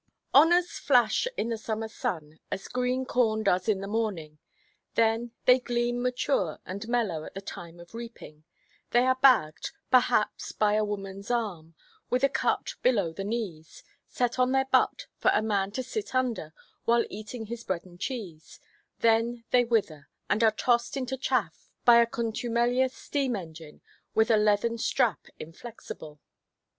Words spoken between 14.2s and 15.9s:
on their butt for a man to